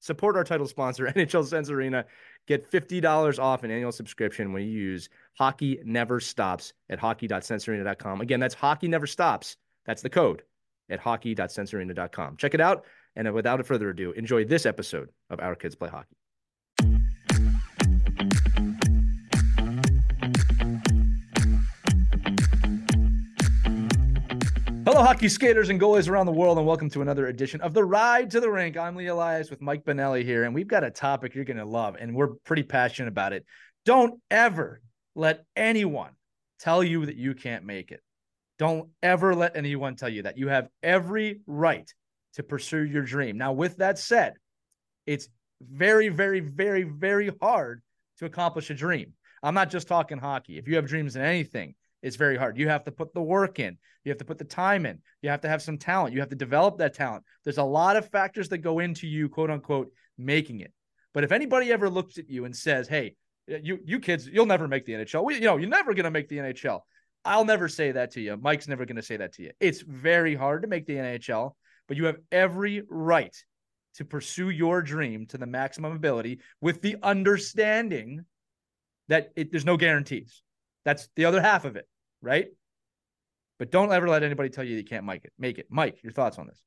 Support 0.00 0.36
our 0.36 0.44
title 0.44 0.66
sponsor, 0.66 1.06
NHL 1.16 1.46
Sense 1.46 1.70
Arena. 1.70 2.04
Get 2.46 2.70
$50 2.70 3.38
off 3.38 3.62
an 3.62 3.70
annual 3.70 3.92
subscription 3.92 4.52
when 4.52 4.62
you 4.64 4.70
use 4.70 5.08
Hockey 5.38 5.78
Never 5.84 6.20
Stops 6.20 6.72
at 6.88 6.98
hockey.sensearena.com. 6.98 8.20
Again, 8.20 8.40
that's 8.40 8.54
Hockey 8.54 8.88
Never 8.88 9.06
Stops. 9.06 9.56
That's 9.86 10.02
the 10.02 10.10
code 10.10 10.42
at 10.88 11.00
hockey.sensearena.com. 11.00 12.36
Check 12.36 12.54
it 12.54 12.60
out. 12.60 12.84
And 13.16 13.32
without 13.32 13.64
further 13.66 13.90
ado, 13.90 14.12
enjoy 14.12 14.44
this 14.44 14.66
episode 14.66 15.10
of 15.30 15.40
Our 15.40 15.54
Kids 15.54 15.74
Play 15.74 15.88
Hockey. 15.88 16.19
Hockey 25.02 25.30
skaters 25.30 25.70
and 25.70 25.80
goalies 25.80 26.10
around 26.10 26.26
the 26.26 26.32
world, 26.32 26.58
and 26.58 26.66
welcome 26.66 26.90
to 26.90 27.00
another 27.00 27.28
edition 27.28 27.62
of 27.62 27.72
the 27.72 27.82
Ride 27.82 28.30
to 28.32 28.38
the 28.38 28.50
Rink. 28.50 28.76
I'm 28.76 28.96
Lee 28.96 29.06
Elias 29.06 29.48
with 29.48 29.62
Mike 29.62 29.82
Benelli 29.82 30.22
here, 30.22 30.44
and 30.44 30.54
we've 30.54 30.68
got 30.68 30.84
a 30.84 30.90
topic 30.90 31.34
you're 31.34 31.46
going 31.46 31.56
to 31.56 31.64
love, 31.64 31.96
and 31.98 32.14
we're 32.14 32.34
pretty 32.44 32.64
passionate 32.64 33.08
about 33.08 33.32
it. 33.32 33.46
Don't 33.86 34.20
ever 34.30 34.82
let 35.14 35.44
anyone 35.56 36.10
tell 36.58 36.84
you 36.84 37.06
that 37.06 37.16
you 37.16 37.32
can't 37.32 37.64
make 37.64 37.92
it. 37.92 38.02
Don't 38.58 38.90
ever 39.02 39.34
let 39.34 39.56
anyone 39.56 39.96
tell 39.96 40.10
you 40.10 40.24
that. 40.24 40.36
You 40.36 40.48
have 40.48 40.68
every 40.82 41.40
right 41.46 41.90
to 42.34 42.42
pursue 42.42 42.82
your 42.82 43.02
dream. 43.02 43.38
Now, 43.38 43.52
with 43.52 43.78
that 43.78 43.98
said, 43.98 44.34
it's 45.06 45.30
very, 45.62 46.10
very, 46.10 46.40
very, 46.40 46.82
very 46.82 47.30
hard 47.40 47.80
to 48.18 48.26
accomplish 48.26 48.68
a 48.68 48.74
dream. 48.74 49.14
I'm 49.42 49.54
not 49.54 49.70
just 49.70 49.88
talking 49.88 50.18
hockey. 50.18 50.58
If 50.58 50.68
you 50.68 50.76
have 50.76 50.86
dreams 50.86 51.16
in 51.16 51.22
anything, 51.22 51.74
it's 52.02 52.16
very 52.16 52.36
hard. 52.36 52.58
You 52.58 52.68
have 52.68 52.84
to 52.84 52.92
put 52.92 53.12
the 53.12 53.22
work 53.22 53.58
in. 53.58 53.76
You 54.04 54.10
have 54.10 54.18
to 54.18 54.24
put 54.24 54.38
the 54.38 54.44
time 54.44 54.86
in. 54.86 55.00
You 55.22 55.30
have 55.30 55.42
to 55.42 55.48
have 55.48 55.62
some 55.62 55.78
talent. 55.78 56.14
You 56.14 56.20
have 56.20 56.30
to 56.30 56.36
develop 56.36 56.78
that 56.78 56.94
talent. 56.94 57.24
There's 57.44 57.58
a 57.58 57.62
lot 57.62 57.96
of 57.96 58.08
factors 58.08 58.48
that 58.48 58.58
go 58.58 58.78
into 58.78 59.06
you, 59.06 59.28
quote 59.28 59.50
unquote, 59.50 59.92
making 60.16 60.60
it. 60.60 60.72
But 61.12 61.24
if 61.24 61.32
anybody 61.32 61.72
ever 61.72 61.90
looks 61.90 62.18
at 62.18 62.30
you 62.30 62.44
and 62.44 62.56
says, 62.56 62.88
"Hey, 62.88 63.16
you 63.46 63.78
you 63.84 64.00
kids, 64.00 64.26
you'll 64.26 64.46
never 64.46 64.68
make 64.68 64.86
the 64.86 64.92
NHL. 64.92 65.24
We, 65.24 65.34
you 65.34 65.40
know, 65.42 65.56
you're 65.56 65.68
never 65.68 65.94
going 65.94 66.04
to 66.04 66.10
make 66.10 66.28
the 66.28 66.38
NHL." 66.38 66.80
I'll 67.24 67.44
never 67.44 67.68
say 67.68 67.92
that 67.92 68.12
to 68.12 68.20
you. 68.20 68.38
Mike's 68.38 68.68
never 68.68 68.86
going 68.86 68.96
to 68.96 69.02
say 69.02 69.18
that 69.18 69.34
to 69.34 69.42
you. 69.42 69.50
It's 69.60 69.82
very 69.82 70.34
hard 70.34 70.62
to 70.62 70.68
make 70.68 70.86
the 70.86 70.94
NHL, 70.94 71.54
but 71.86 71.98
you 71.98 72.06
have 72.06 72.16
every 72.32 72.82
right 72.88 73.36
to 73.96 74.04
pursue 74.04 74.48
your 74.50 74.80
dream 74.80 75.26
to 75.26 75.36
the 75.36 75.46
maximum 75.46 75.94
ability 75.94 76.40
with 76.60 76.80
the 76.80 76.96
understanding 77.02 78.24
that 79.08 79.32
it, 79.36 79.50
there's 79.50 79.66
no 79.66 79.76
guarantees. 79.76 80.42
That's 80.84 81.08
the 81.16 81.26
other 81.26 81.40
half 81.40 81.64
of 81.64 81.76
it, 81.76 81.88
right? 82.22 82.48
But 83.58 83.70
don't 83.70 83.92
ever 83.92 84.08
let 84.08 84.22
anybody 84.22 84.48
tell 84.48 84.64
you 84.64 84.76
you 84.76 84.84
can't 84.84 85.04
make 85.04 85.24
it. 85.24 85.32
Make 85.38 85.58
it. 85.58 85.66
Mike, 85.68 86.02
your 86.02 86.12
thoughts 86.12 86.38
on 86.38 86.46
this? 86.46 86.58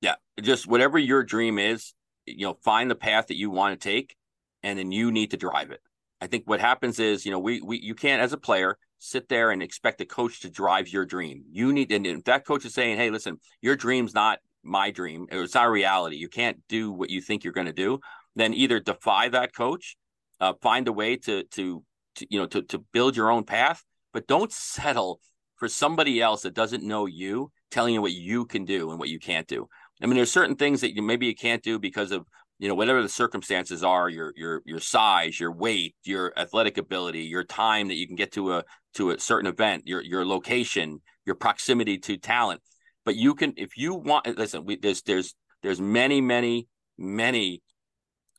Yeah, 0.00 0.16
just 0.40 0.66
whatever 0.66 0.98
your 0.98 1.22
dream 1.22 1.58
is, 1.58 1.94
you 2.26 2.46
know, 2.46 2.58
find 2.64 2.90
the 2.90 2.96
path 2.96 3.28
that 3.28 3.36
you 3.36 3.50
want 3.50 3.80
to 3.80 3.88
take, 3.88 4.16
and 4.62 4.78
then 4.78 4.90
you 4.90 5.12
need 5.12 5.30
to 5.30 5.36
drive 5.36 5.70
it. 5.70 5.80
I 6.20 6.26
think 6.26 6.44
what 6.46 6.60
happens 6.60 6.98
is, 6.98 7.24
you 7.24 7.30
know, 7.30 7.38
we 7.38 7.60
we 7.60 7.78
you 7.78 7.94
can't 7.94 8.20
as 8.20 8.32
a 8.32 8.38
player 8.38 8.76
sit 8.98 9.28
there 9.28 9.50
and 9.50 9.62
expect 9.62 9.98
the 9.98 10.06
coach 10.06 10.40
to 10.40 10.50
drive 10.50 10.88
your 10.88 11.04
dream. 11.04 11.44
You 11.50 11.72
need, 11.72 11.92
and 11.92 12.06
if 12.06 12.24
that 12.24 12.44
coach 12.44 12.64
is 12.64 12.74
saying, 12.74 12.96
"Hey, 12.96 13.10
listen, 13.10 13.38
your 13.60 13.76
dream's 13.76 14.14
not 14.14 14.40
my 14.62 14.90
dream. 14.90 15.26
It's 15.30 15.54
not 15.54 15.70
reality. 15.70 16.16
You 16.16 16.28
can't 16.28 16.58
do 16.68 16.90
what 16.90 17.10
you 17.10 17.20
think 17.20 17.44
you're 17.44 17.52
going 17.52 17.66
to 17.66 17.72
do." 17.72 18.00
Then 18.34 18.52
either 18.52 18.80
defy 18.80 19.28
that 19.30 19.54
coach, 19.54 19.96
uh, 20.40 20.54
find 20.60 20.88
a 20.88 20.92
way 20.92 21.16
to, 21.16 21.44
to 21.44 21.82
to 22.16 22.26
you 22.30 22.38
know 22.38 22.46
to 22.46 22.62
to 22.62 22.78
build 22.92 23.16
your 23.16 23.30
own 23.30 23.44
path, 23.44 23.82
but 24.12 24.26
don't 24.26 24.52
settle 24.52 25.20
for 25.56 25.68
somebody 25.68 26.20
else 26.20 26.42
that 26.42 26.54
doesn't 26.54 26.82
know 26.82 27.06
you 27.06 27.50
telling 27.70 27.94
you 27.94 28.02
what 28.02 28.12
you 28.12 28.44
can 28.44 28.64
do 28.64 28.90
and 28.90 28.98
what 28.98 29.08
you 29.08 29.18
can't 29.18 29.46
do. 29.48 29.68
I 30.02 30.06
mean, 30.06 30.16
there's 30.16 30.30
certain 30.30 30.56
things 30.56 30.82
that 30.82 30.94
you 30.94 31.02
maybe 31.02 31.26
you 31.26 31.34
can't 31.34 31.62
do 31.62 31.78
because 31.78 32.12
of 32.12 32.26
you 32.58 32.68
know 32.68 32.74
whatever 32.74 33.02
the 33.02 33.08
circumstances 33.08 33.82
are 33.84 34.08
your 34.08 34.32
your 34.36 34.62
your 34.64 34.80
size 34.80 35.38
your 35.38 35.52
weight 35.52 35.94
your 36.04 36.32
athletic 36.38 36.78
ability 36.78 37.22
your 37.22 37.44
time 37.44 37.88
that 37.88 37.96
you 37.96 38.06
can 38.06 38.16
get 38.16 38.32
to 38.32 38.54
a 38.54 38.64
to 38.94 39.10
a 39.10 39.18
certain 39.18 39.46
event 39.46 39.86
your 39.86 40.02
your 40.02 40.24
location 40.24 41.00
your 41.26 41.34
proximity 41.34 41.98
to 41.98 42.16
talent 42.16 42.60
but 43.04 43.14
you 43.14 43.34
can 43.34 43.52
if 43.56 43.76
you 43.76 43.94
want 43.94 44.26
listen 44.38 44.64
we, 44.64 44.76
there's 44.76 45.02
there's 45.02 45.34
there's 45.62 45.80
many 45.80 46.20
many 46.20 46.66
many 46.96 47.62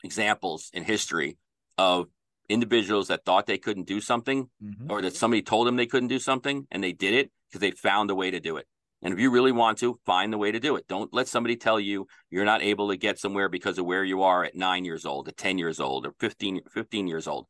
examples 0.03 0.69
in 0.73 0.83
history 0.83 1.37
of 1.77 2.07
individuals 2.49 3.07
that 3.07 3.25
thought 3.25 3.45
they 3.45 3.57
couldn't 3.57 3.87
do 3.87 3.99
something 3.99 4.49
mm-hmm. 4.63 4.91
or 4.91 5.01
that 5.01 5.15
somebody 5.15 5.41
told 5.41 5.67
them 5.67 5.75
they 5.75 5.85
couldn't 5.85 6.09
do 6.09 6.19
something 6.19 6.67
and 6.71 6.83
they 6.83 6.93
did 6.93 7.13
it 7.13 7.31
because 7.49 7.61
they 7.61 7.71
found 7.71 8.09
a 8.09 8.15
way 8.15 8.31
to 8.31 8.39
do 8.39 8.57
it 8.57 8.65
and 9.01 9.13
if 9.13 9.19
you 9.19 9.29
really 9.29 9.51
want 9.51 9.77
to, 9.79 9.99
find 10.05 10.33
the 10.33 10.37
way 10.37 10.51
to 10.51 10.59
do 10.59 10.75
it. 10.75 10.87
Don't 10.87 11.13
let 11.13 11.27
somebody 11.27 11.55
tell 11.55 11.79
you 11.79 12.07
you're 12.31 12.45
not 12.45 12.63
able 12.63 12.89
to 12.89 12.97
get 12.97 13.19
somewhere 13.19 13.47
because 13.47 13.77
of 13.77 13.85
where 13.85 14.03
you 14.03 14.23
are 14.23 14.43
at 14.43 14.55
nine 14.55 14.85
years 14.85 15.05
old, 15.05 15.27
at 15.27 15.37
10 15.37 15.57
years 15.57 15.79
old, 15.79 16.07
or 16.07 16.13
15, 16.19 16.61
15 16.71 17.07
years 17.07 17.27
old. 17.27 17.45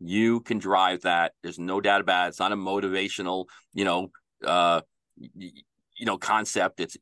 You 0.00 0.40
can 0.40 0.58
drive 0.58 1.02
that. 1.02 1.32
There's 1.42 1.58
no 1.58 1.80
doubt 1.80 2.00
about 2.00 2.26
it. 2.26 2.28
It's 2.30 2.40
not 2.40 2.52
a 2.52 2.56
motivational, 2.56 3.46
you 3.72 3.84
know, 3.84 4.10
uh, 4.44 4.80
you 5.16 6.06
know, 6.06 6.18
concept. 6.18 6.80
It's 6.80 6.96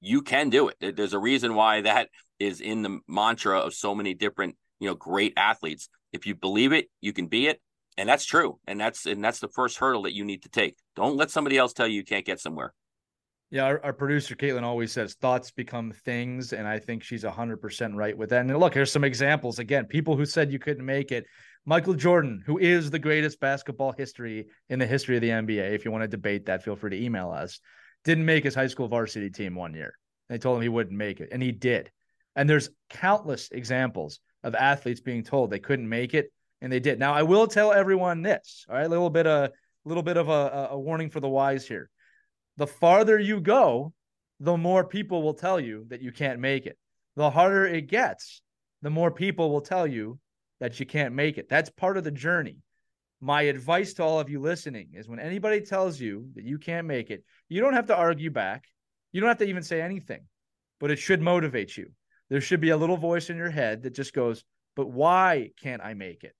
you 0.00 0.22
can 0.22 0.50
do 0.50 0.68
it. 0.68 0.96
There's 0.96 1.14
a 1.14 1.18
reason 1.18 1.54
why 1.54 1.82
that 1.82 2.08
is 2.38 2.60
in 2.60 2.82
the 2.82 3.00
mantra 3.06 3.58
of 3.58 3.74
so 3.74 3.94
many 3.94 4.14
different, 4.14 4.56
you 4.80 4.88
know, 4.88 4.94
great 4.94 5.34
athletes. 5.36 5.88
If 6.12 6.26
you 6.26 6.34
believe 6.34 6.72
it, 6.72 6.88
you 7.00 7.12
can 7.12 7.28
be 7.28 7.46
it. 7.46 7.60
And 7.96 8.08
that's 8.08 8.24
true. 8.24 8.58
And 8.66 8.80
that's 8.80 9.06
and 9.06 9.22
that's 9.22 9.40
the 9.40 9.48
first 9.48 9.76
hurdle 9.76 10.02
that 10.02 10.14
you 10.14 10.24
need 10.24 10.42
to 10.42 10.48
take. 10.48 10.76
Don't 10.96 11.16
let 11.16 11.30
somebody 11.30 11.58
else 11.58 11.72
tell 11.72 11.86
you 11.86 11.96
you 11.96 12.04
can't 12.04 12.24
get 12.24 12.40
somewhere. 12.40 12.72
Yeah, 13.52 13.64
our, 13.64 13.84
our, 13.84 13.92
producer 13.92 14.36
Caitlin 14.36 14.62
always 14.62 14.92
says 14.92 15.14
thoughts 15.14 15.50
become 15.50 15.90
things, 15.90 16.52
and 16.52 16.68
I 16.68 16.78
think 16.78 17.02
she's 17.02 17.24
hundred 17.24 17.56
percent 17.56 17.96
right 17.96 18.16
with 18.16 18.30
that. 18.30 18.42
And 18.42 18.58
look, 18.58 18.74
here's 18.74 18.92
some 18.92 19.02
examples. 19.02 19.58
Again, 19.58 19.86
people 19.86 20.16
who 20.16 20.24
said 20.24 20.52
you 20.52 20.60
couldn't 20.60 20.86
make 20.86 21.10
it. 21.10 21.26
Michael 21.66 21.94
Jordan, 21.94 22.42
who 22.46 22.58
is 22.58 22.90
the 22.90 22.98
greatest 22.98 23.40
basketball 23.40 23.92
history 23.92 24.46
in 24.68 24.78
the 24.78 24.86
history 24.86 25.16
of 25.16 25.20
the 25.20 25.30
NBA. 25.30 25.72
If 25.72 25.84
you 25.84 25.90
want 25.90 26.02
to 26.02 26.08
debate 26.08 26.46
that, 26.46 26.62
feel 26.62 26.76
free 26.76 26.90
to 26.90 27.04
email 27.04 27.30
us. 27.30 27.58
Didn't 28.04 28.24
make 28.24 28.44
his 28.44 28.54
high 28.54 28.68
school 28.68 28.88
varsity 28.88 29.30
team 29.30 29.56
one 29.56 29.74
year. 29.74 29.94
They 30.28 30.38
told 30.38 30.56
him 30.56 30.62
he 30.62 30.68
wouldn't 30.68 30.96
make 30.96 31.20
it, 31.20 31.30
and 31.32 31.42
he 31.42 31.50
did. 31.50 31.90
And 32.36 32.48
there's 32.48 32.70
countless 32.88 33.50
examples 33.50 34.20
of 34.42 34.54
athletes 34.54 35.00
being 35.00 35.22
told 35.22 35.50
they 35.50 35.58
couldn't 35.58 35.88
make 35.88 36.14
it, 36.14 36.32
and 36.60 36.72
they 36.72 36.80
did. 36.80 36.98
Now, 36.98 37.14
I 37.14 37.22
will 37.22 37.46
tell 37.46 37.72
everyone 37.72 38.22
this. 38.22 38.64
All 38.68 38.76
right, 38.76 38.86
a 38.86 38.88
little 38.88 39.10
bit 39.10 39.26
of 39.26 39.50
a 39.50 39.88
little 39.88 40.02
bit 40.02 40.16
of 40.16 40.28
a, 40.28 40.68
a 40.70 40.78
warning 40.78 41.10
for 41.10 41.20
the 41.20 41.28
wise 41.28 41.66
here 41.66 41.90
the 42.60 42.66
farther 42.66 43.18
you 43.18 43.40
go, 43.40 43.90
the 44.38 44.54
more 44.54 44.84
people 44.84 45.22
will 45.22 45.32
tell 45.32 45.58
you 45.58 45.86
that 45.88 46.02
you 46.02 46.12
can't 46.12 46.40
make 46.40 46.66
it. 46.66 46.76
The 47.16 47.30
harder 47.30 47.64
it 47.66 47.88
gets, 47.88 48.42
the 48.82 48.90
more 48.90 49.10
people 49.10 49.50
will 49.50 49.62
tell 49.62 49.86
you 49.86 50.18
that 50.60 50.78
you 50.78 50.84
can't 50.84 51.14
make 51.14 51.38
it. 51.38 51.48
That's 51.48 51.70
part 51.70 51.96
of 51.96 52.04
the 52.04 52.10
journey. 52.10 52.58
My 53.22 53.42
advice 53.42 53.94
to 53.94 54.02
all 54.02 54.20
of 54.20 54.28
you 54.28 54.40
listening 54.40 54.88
is 54.92 55.08
when 55.08 55.18
anybody 55.18 55.62
tells 55.62 55.98
you 55.98 56.28
that 56.34 56.44
you 56.44 56.58
can't 56.58 56.86
make 56.86 57.10
it, 57.10 57.24
you 57.48 57.62
don't 57.62 57.72
have 57.72 57.86
to 57.86 57.96
argue 57.96 58.30
back. 58.30 58.64
You 59.12 59.22
don't 59.22 59.28
have 59.28 59.38
to 59.38 59.48
even 59.48 59.62
say 59.62 59.80
anything, 59.80 60.20
but 60.80 60.90
it 60.90 60.98
should 60.98 61.22
motivate 61.22 61.78
you. 61.78 61.90
There 62.30 62.40
should 62.40 62.60
be 62.60 62.70
a 62.70 62.76
little 62.76 62.96
voice 62.96 63.28
in 63.28 63.36
your 63.36 63.50
head 63.50 63.82
that 63.82 63.94
just 63.94 64.14
goes, 64.14 64.44
But 64.76 64.90
why 64.90 65.50
can't 65.62 65.82
I 65.82 65.94
make 65.94 66.24
it? 66.24 66.34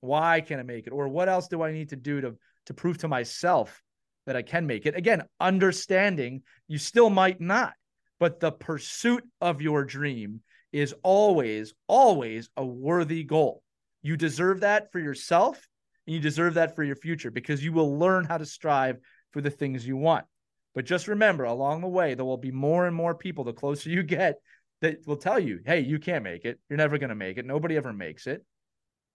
Why 0.00 0.40
can't 0.40 0.60
I 0.60 0.64
make 0.64 0.86
it? 0.86 0.92
Or 0.92 1.08
what 1.08 1.28
else 1.28 1.48
do 1.48 1.62
I 1.62 1.72
need 1.72 1.88
to 1.88 1.96
do 1.96 2.20
to, 2.20 2.36
to 2.66 2.74
prove 2.74 2.98
to 2.98 3.08
myself 3.08 3.82
that 4.26 4.36
I 4.36 4.42
can 4.42 4.66
make 4.66 4.86
it. 4.86 4.96
Again, 4.96 5.22
understanding 5.40 6.42
you 6.68 6.78
still 6.78 7.10
might 7.10 7.40
not, 7.40 7.74
but 8.18 8.40
the 8.40 8.52
pursuit 8.52 9.24
of 9.40 9.60
your 9.60 9.84
dream 9.84 10.40
is 10.72 10.94
always, 11.02 11.74
always 11.86 12.48
a 12.56 12.64
worthy 12.64 13.24
goal. 13.24 13.62
You 14.02 14.16
deserve 14.16 14.60
that 14.60 14.90
for 14.92 14.98
yourself 14.98 15.68
and 16.06 16.14
you 16.14 16.20
deserve 16.20 16.54
that 16.54 16.74
for 16.74 16.84
your 16.84 16.96
future 16.96 17.30
because 17.30 17.64
you 17.64 17.72
will 17.72 17.98
learn 17.98 18.24
how 18.24 18.38
to 18.38 18.46
strive 18.46 18.98
for 19.32 19.40
the 19.40 19.50
things 19.50 19.86
you 19.86 19.96
want. 19.96 20.24
But 20.74 20.84
just 20.84 21.06
remember, 21.06 21.44
along 21.44 21.80
the 21.82 21.88
way, 21.88 22.14
there 22.14 22.24
will 22.24 22.36
be 22.36 22.50
more 22.50 22.86
and 22.86 22.96
more 22.96 23.14
people 23.14 23.44
the 23.44 23.52
closer 23.52 23.90
you 23.90 24.02
get 24.02 24.36
that 24.84 25.06
will 25.06 25.16
tell 25.16 25.38
you, 25.38 25.60
hey, 25.64 25.80
you 25.80 25.98
can't 25.98 26.22
make 26.22 26.44
it. 26.44 26.60
You're 26.68 26.76
never 26.76 26.98
going 26.98 27.08
to 27.08 27.14
make 27.14 27.38
it. 27.38 27.46
Nobody 27.46 27.76
ever 27.76 27.92
makes 27.92 28.26
it. 28.26 28.44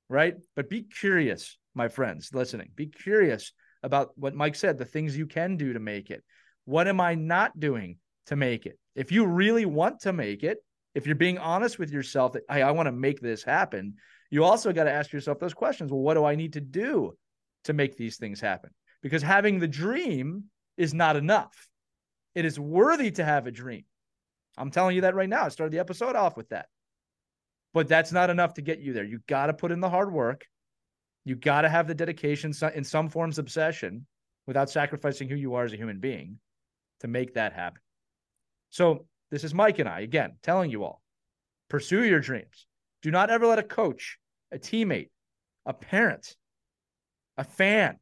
Right. 0.10 0.36
But 0.56 0.69
be 0.69 0.81
curious, 0.81 1.57
my 1.75 1.88
friends 1.88 2.31
listening. 2.33 2.69
Be 2.75 2.88
curious 2.88 3.54
about 3.83 4.12
what 4.16 4.36
Mike 4.36 4.56
said, 4.56 4.77
the 4.77 4.86
things 4.86 5.16
you 5.16 5.27
can 5.27 5.56
do 5.56 5.74
to 5.74 5.80
make 5.80 6.10
it. 6.10 6.24
What 6.66 6.88
am 6.88 7.00
I 7.00 7.16
not 7.16 7.60
doing 7.60 7.98
to 8.25 8.36
make 8.36 8.66
it? 8.66 8.77
If 8.95 9.12
you 9.12 9.25
really 9.25 9.66
want 9.66 10.01
to 10.01 10.13
make 10.13 10.44
it, 10.44 10.57
if 10.95 11.06
you're 11.06 11.16
being 11.16 11.38
honest 11.38 11.77
with 11.77 11.92
yourself 11.92 12.33
that, 12.33 12.44
hey, 12.50 12.63
I 12.63 12.72
want 12.72 12.88
to 12.88 12.92
make 12.92 13.22
this 13.22 13.44
happen, 13.44 13.94
you 14.31 14.44
also 14.44 14.74
got 14.74 14.86
to 14.86 14.92
ask 14.92 15.13
yourself 15.13 15.39
those 15.39 15.54
questions. 15.54 15.92
Well, 15.92 16.01
what 16.01 16.15
do 16.15 16.25
I 16.25 16.36
need 16.36 16.54
to 16.54 16.62
do 16.62 17.15
to 17.65 17.74
make 17.74 17.95
these 17.95 18.18
things 18.18 18.42
happen? 18.42 18.72
Because 19.01 19.22
having 19.22 19.60
the 19.60 19.68
dream 19.68 20.45
is 20.75 20.94
not 20.94 21.15
enough. 21.15 21.69
It 22.36 22.45
is 22.45 22.60
worthy 22.60 23.12
to 23.12 23.24
have 23.24 23.48
a 23.48 23.51
dream. 23.51 23.86
I'm 24.59 24.71
telling 24.71 24.95
you 24.95 25.01
that 25.01 25.15
right 25.15 25.29
now. 25.29 25.45
I 25.45 25.50
started 25.50 25.73
the 25.73 25.79
episode 25.79 26.15
off 26.15 26.35
with 26.38 26.50
that. 26.50 26.67
But 27.73 27.88
that's 27.88 28.11
not 28.11 28.29
enough 28.29 28.56
to 28.56 28.61
get 28.61 28.79
you 28.79 28.94
there. 28.94 29.06
You 29.06 29.19
got 29.27 29.47
to 29.47 29.53
put 29.53 29.71
in 29.71 29.79
the 29.79 29.89
hard 29.89 30.11
work. 30.11 30.45
You 31.23 31.35
got 31.35 31.61
to 31.61 31.69
have 31.69 31.88
the 31.88 31.95
dedication 31.95 32.53
in 32.75 32.83
some 32.83 33.09
forms 33.09 33.39
obsession 33.39 34.06
without 34.47 34.69
sacrificing 34.69 35.29
who 35.29 35.35
you 35.35 35.53
are 35.56 35.63
as 35.63 35.73
a 35.73 35.77
human 35.77 36.00
being 36.00 36.39
to 37.00 37.07
make 37.07 37.35
that 37.35 37.53
happen. 37.53 37.81
So, 38.71 39.06
this 39.31 39.44
is 39.44 39.53
Mike 39.53 39.77
and 39.77 39.88
I, 39.88 40.00
again, 40.01 40.38
telling 40.41 40.71
you 40.71 40.83
all 40.83 41.01
pursue 41.69 42.03
your 42.03 42.19
dreams. 42.19 42.65
Do 43.03 43.12
not 43.12 43.29
ever 43.29 43.45
let 43.45 43.59
a 43.59 43.63
coach, 43.63 44.17
a 44.51 44.57
teammate, 44.57 45.09
a 45.65 45.73
parent, 45.73 46.35
a 47.38 47.44
fan, 47.44 48.00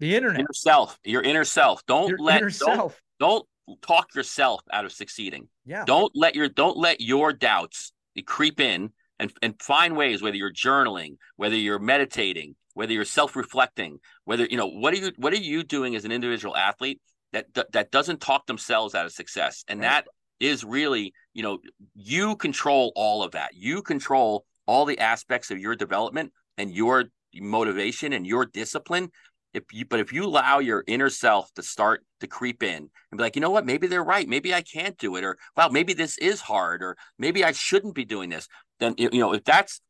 the 0.00 0.16
internet, 0.16 0.40
yourself, 0.40 0.98
your 1.04 1.22
inner 1.22 1.44
self. 1.44 1.84
Don't 1.86 2.08
your 2.08 2.18
let 2.18 2.40
inner 2.40 2.50
don't, 2.50 2.92
don't 3.20 3.46
talk 3.82 4.14
yourself 4.14 4.62
out 4.72 4.84
of 4.84 4.92
succeeding. 4.92 5.48
Yeah. 5.64 5.84
Don't 5.86 6.12
let 6.14 6.34
your 6.34 6.48
don't 6.48 6.76
let 6.76 7.00
your 7.00 7.32
doubts 7.32 7.92
creep 8.26 8.60
in 8.60 8.90
and 9.18 9.32
and 9.42 9.60
find 9.60 9.96
ways 9.96 10.22
whether 10.22 10.36
you're 10.36 10.52
journaling, 10.52 11.16
whether 11.36 11.56
you're 11.56 11.78
meditating, 11.78 12.54
whether 12.74 12.92
you're 12.92 13.04
self-reflecting, 13.04 13.98
whether 14.24 14.44
you 14.44 14.56
know 14.56 14.68
what 14.68 14.94
are 14.94 14.98
you 14.98 15.12
what 15.16 15.32
are 15.32 15.36
you 15.36 15.62
doing 15.62 15.96
as 15.96 16.04
an 16.04 16.12
individual 16.12 16.56
athlete 16.56 17.00
that 17.32 17.52
that, 17.54 17.72
that 17.72 17.90
doesn't 17.90 18.20
talk 18.20 18.46
themselves 18.46 18.94
out 18.94 19.06
of 19.06 19.12
success. 19.12 19.64
And 19.68 19.80
right. 19.80 19.86
that 19.86 20.06
is 20.38 20.64
really, 20.64 21.12
you 21.34 21.42
know, 21.42 21.58
you 21.94 22.36
control 22.36 22.92
all 22.94 23.22
of 23.22 23.32
that. 23.32 23.50
You 23.54 23.82
control 23.82 24.44
all 24.66 24.84
the 24.84 24.98
aspects 24.98 25.50
of 25.50 25.58
your 25.58 25.74
development 25.74 26.32
and 26.58 26.70
your 26.70 27.04
motivation 27.34 28.12
and 28.12 28.26
your 28.26 28.46
discipline 28.46 29.10
if 29.56 29.64
you 29.72 29.84
but 29.86 30.00
if 30.00 30.12
you 30.12 30.24
allow 30.24 30.58
your 30.58 30.84
inner 30.86 31.08
self 31.08 31.52
to 31.54 31.62
start 31.62 32.04
to 32.20 32.26
creep 32.26 32.62
in 32.62 32.76
and 32.76 33.18
be 33.18 33.22
like 33.22 33.34
you 33.34 33.40
know 33.40 33.50
what 33.50 33.66
maybe 33.66 33.86
they're 33.86 34.04
right 34.04 34.28
maybe 34.28 34.54
i 34.54 34.60
can't 34.60 34.98
do 34.98 35.16
it 35.16 35.24
or 35.24 35.38
wow 35.56 35.68
maybe 35.68 35.94
this 35.94 36.18
is 36.18 36.40
hard 36.40 36.82
or 36.82 36.96
maybe 37.18 37.42
i 37.42 37.52
shouldn't 37.52 37.94
be 37.94 38.04
doing 38.04 38.28
this 38.28 38.46
then 38.78 38.94
you 38.98 39.10
know 39.18 39.32
if 39.32 39.42
that's 39.44 39.80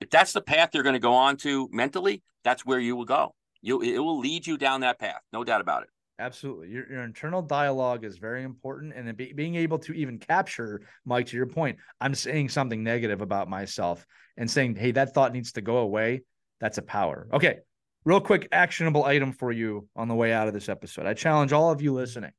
if 0.00 0.08
that's 0.10 0.32
the 0.32 0.40
path 0.40 0.70
you're 0.72 0.84
going 0.84 0.94
to 0.94 1.00
go 1.00 1.14
on 1.14 1.36
to 1.36 1.68
mentally 1.72 2.22
that's 2.44 2.64
where 2.64 2.78
you 2.78 2.94
will 2.94 3.04
go 3.04 3.34
you 3.60 3.82
it 3.82 3.98
will 3.98 4.18
lead 4.18 4.46
you 4.46 4.56
down 4.56 4.80
that 4.80 4.98
path 4.98 5.20
no 5.32 5.44
doubt 5.44 5.60
about 5.60 5.82
it 5.82 5.88
Absolutely. 6.18 6.70
Your, 6.70 6.90
your 6.90 7.02
internal 7.02 7.42
dialogue 7.42 8.02
is 8.02 8.16
very 8.16 8.42
important. 8.42 8.94
And 8.94 9.14
be, 9.14 9.34
being 9.34 9.54
able 9.54 9.78
to 9.80 9.92
even 9.92 10.18
capture, 10.18 10.80
Mike, 11.04 11.26
to 11.26 11.36
your 11.36 11.44
point, 11.44 11.76
I'm 12.00 12.14
saying 12.14 12.48
something 12.48 12.82
negative 12.82 13.20
about 13.20 13.50
myself 13.50 14.06
and 14.38 14.50
saying, 14.50 14.76
hey, 14.76 14.92
that 14.92 15.12
thought 15.12 15.34
needs 15.34 15.52
to 15.52 15.60
go 15.60 15.76
away. 15.76 16.22
That's 16.58 16.78
a 16.78 16.82
power. 16.82 17.28
Okay. 17.34 17.58
Real 18.06 18.20
quick 18.20 18.46
actionable 18.52 19.02
item 19.02 19.32
for 19.32 19.50
you 19.50 19.88
on 19.96 20.06
the 20.06 20.14
way 20.14 20.32
out 20.32 20.46
of 20.46 20.54
this 20.54 20.68
episode. 20.68 21.06
I 21.06 21.14
challenge 21.14 21.52
all 21.52 21.72
of 21.72 21.82
you 21.82 21.92
listening. 21.92 22.30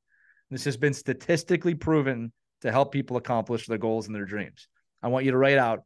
This 0.50 0.64
has 0.64 0.78
been 0.78 0.94
statistically 0.94 1.75
proven 1.75 2.31
to 2.62 2.72
help 2.72 2.94
people 2.94 3.18
accomplish 3.18 3.68
their 3.68 3.78
goals 3.78 4.08
and 4.08 4.16
their 4.16 4.24
dreams. 4.24 4.69
I 5.04 5.10
want 5.10 5.25
you 5.25 5.31
to 5.31 5.38
write 5.38 5.58
out 5.58 5.84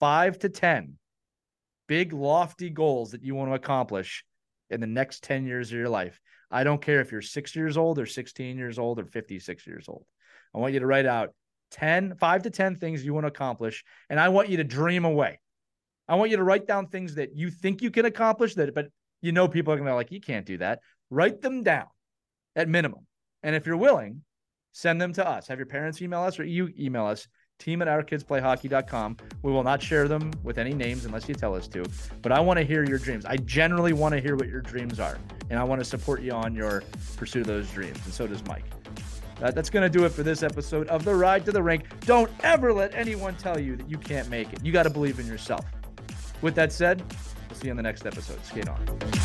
five 0.00 0.38
to 0.40 0.50
10 0.50 0.98
big, 1.88 2.12
lofty 2.12 2.68
goals 2.68 3.12
that 3.12 3.22
you 3.22 3.34
want 3.34 3.50
to 3.50 3.54
accomplish 3.54 4.22
in 4.68 4.82
the 4.82 4.86
next 4.86 5.24
10 5.24 5.46
years 5.46 5.72
of 5.72 5.78
your 5.78 5.88
life. 5.88 6.20
I 6.50 6.62
don't 6.62 6.82
care 6.82 7.00
if 7.00 7.10
you're 7.10 7.22
six 7.22 7.56
years 7.56 7.78
old 7.78 7.98
or 7.98 8.04
16 8.04 8.58
years 8.58 8.78
old 8.78 8.98
or 8.98 9.06
56 9.06 9.66
years 9.66 9.88
old. 9.88 10.04
I 10.54 10.58
want 10.58 10.74
you 10.74 10.80
to 10.80 10.86
write 10.86 11.06
out 11.06 11.30
10, 11.70 12.16
five 12.16 12.42
to 12.42 12.50
10 12.50 12.76
things 12.76 13.02
you 13.02 13.14
want 13.14 13.24
to 13.24 13.28
accomplish. 13.28 13.82
And 14.10 14.20
I 14.20 14.28
want 14.28 14.50
you 14.50 14.58
to 14.58 14.64
dream 14.64 15.06
away. 15.06 15.40
I 16.06 16.16
want 16.16 16.30
you 16.30 16.36
to 16.36 16.44
write 16.44 16.66
down 16.66 16.88
things 16.88 17.14
that 17.14 17.34
you 17.34 17.50
think 17.50 17.80
you 17.80 17.90
can 17.90 18.04
accomplish 18.04 18.56
that, 18.56 18.74
but 18.74 18.88
you 19.22 19.32
know 19.32 19.48
people 19.48 19.72
are 19.72 19.76
going 19.76 19.86
to 19.86 19.92
be 19.92 19.94
like, 19.94 20.12
you 20.12 20.20
can't 20.20 20.44
do 20.44 20.58
that. 20.58 20.80
Write 21.08 21.40
them 21.40 21.62
down 21.62 21.86
at 22.54 22.68
minimum. 22.68 23.06
And 23.42 23.56
if 23.56 23.66
you're 23.66 23.76
willing, 23.76 24.22
send 24.72 25.00
them 25.00 25.12
to 25.14 25.26
us. 25.26 25.48
Have 25.48 25.58
your 25.58 25.66
parents 25.66 26.02
email 26.02 26.20
us 26.20 26.38
or 26.38 26.44
you 26.44 26.70
email 26.78 27.06
us, 27.06 27.26
team 27.58 27.80
at 27.82 27.88
ourkidsplayhockey.com. 27.88 29.16
We 29.42 29.52
will 29.52 29.62
not 29.62 29.82
share 29.82 30.08
them 30.08 30.32
with 30.42 30.58
any 30.58 30.74
names 30.74 31.04
unless 31.04 31.28
you 31.28 31.34
tell 31.34 31.54
us 31.54 31.68
to. 31.68 31.84
But 32.20 32.32
I 32.32 32.40
want 32.40 32.58
to 32.58 32.64
hear 32.64 32.84
your 32.84 32.98
dreams. 32.98 33.24
I 33.24 33.36
generally 33.38 33.92
want 33.92 34.14
to 34.14 34.20
hear 34.20 34.36
what 34.36 34.48
your 34.48 34.60
dreams 34.60 35.00
are. 35.00 35.18
And 35.50 35.58
I 35.58 35.64
want 35.64 35.80
to 35.80 35.84
support 35.84 36.22
you 36.22 36.32
on 36.32 36.54
your 36.54 36.82
pursuit 37.16 37.42
of 37.42 37.46
those 37.46 37.70
dreams. 37.70 37.98
And 38.04 38.12
so 38.12 38.26
does 38.26 38.44
Mike. 38.46 38.64
That's 39.38 39.70
going 39.70 39.82
to 39.82 39.98
do 39.98 40.04
it 40.04 40.10
for 40.10 40.22
this 40.22 40.44
episode 40.44 40.86
of 40.86 41.04
The 41.04 41.14
Ride 41.14 41.44
to 41.46 41.52
the 41.52 41.62
Rink. 41.62 41.84
Don't 42.00 42.30
ever 42.44 42.72
let 42.72 42.94
anyone 42.94 43.34
tell 43.34 43.58
you 43.58 43.74
that 43.76 43.90
you 43.90 43.98
can't 43.98 44.28
make 44.28 44.52
it. 44.52 44.64
You 44.64 44.72
got 44.72 44.84
to 44.84 44.90
believe 44.90 45.18
in 45.18 45.26
yourself. 45.26 45.64
With 46.42 46.54
that 46.54 46.72
said, 46.72 47.02
We'll 47.52 47.60
see 47.60 47.66
you 47.66 47.72
on 47.72 47.76
the 47.76 47.82
next 47.82 48.06
episode. 48.06 48.42
Skate 48.46 48.66
on. 48.66 49.21